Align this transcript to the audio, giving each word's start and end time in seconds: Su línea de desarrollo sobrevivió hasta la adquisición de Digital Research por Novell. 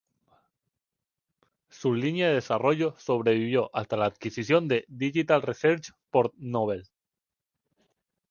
Su 1.69 1.93
línea 1.93 2.29
de 2.29 2.33
desarrollo 2.33 2.95
sobrevivió 2.97 3.69
hasta 3.71 3.97
la 3.97 4.05
adquisición 4.07 4.67
de 4.67 4.83
Digital 4.89 5.43
Research 5.43 5.91
por 6.09 6.33
Novell. 6.39 6.87